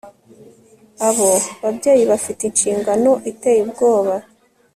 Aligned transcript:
abo 1.07 1.29
babyeyi 1.61 2.03
bafite 2.11 2.41
inshingano 2.45 3.11
iteye 3.31 3.59
ubwoba 3.65 4.13